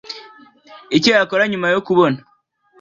[0.97, 2.19] icyo yakora nyuma yo kubona